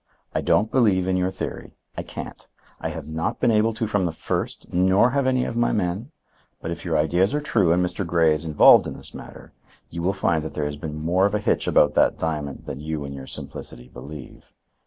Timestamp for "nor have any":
4.73-5.45